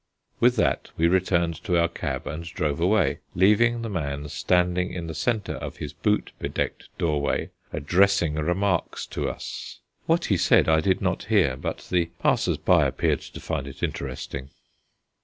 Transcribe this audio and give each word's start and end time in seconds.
With 0.39 0.55
that 0.55 0.89
we 0.97 1.07
returned 1.07 1.63
to 1.63 1.77
our 1.79 1.87
cab 1.87 2.25
and 2.25 2.43
drove 2.43 2.79
away, 2.79 3.19
leaving 3.35 3.83
the 3.83 3.87
man 3.91 4.29
standing 4.29 4.91
in 4.91 5.05
the 5.05 5.13
centre 5.13 5.57
of 5.57 5.77
his 5.77 5.93
boot 5.93 6.31
bedecked 6.39 6.89
doorway 6.97 7.51
addressing 7.71 8.33
remarks 8.33 9.05
to 9.05 9.29
us. 9.29 9.77
What 10.07 10.25
he 10.25 10.37
said, 10.37 10.67
I 10.67 10.79
did 10.79 11.03
not 11.03 11.25
hear, 11.25 11.55
but 11.55 11.87
the 11.91 12.07
passers 12.17 12.57
by 12.57 12.87
appeared 12.87 13.21
to 13.21 13.39
find 13.39 13.67
it 13.67 13.83
interesting. 13.83 14.49